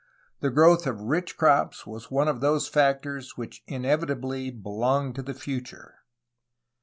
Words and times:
The 0.39 0.49
growth 0.49 0.87
of 0.87 0.99
rich 0.99 1.37
crops 1.37 1.85
was 1.85 2.09
one 2.09 2.27
of 2.27 2.41
those 2.41 2.67
factors 2.67 3.37
which 3.37 3.61
inevitably 3.67 4.49
belonged 4.49 5.13
to 5.17 5.21
the 5.21 5.35
future. 5.35 5.99